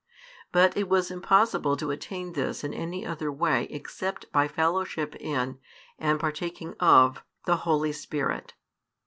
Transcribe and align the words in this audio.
But 0.51 0.75
it 0.75 0.89
was 0.89 1.11
impossible 1.11 1.77
to 1.77 1.91
attain 1.91 2.33
this 2.33 2.63
in 2.63 2.73
any 2.73 3.05
other 3.05 3.31
way 3.31 3.65
except 3.69 4.31
by 4.31 4.47
fellowship 4.47 5.15
in, 5.17 5.59
and 5.99 6.19
partaking 6.19 6.73
of, 6.79 7.23
the 7.45 7.57
Holy 7.57 7.91
Spirit. 7.91 8.55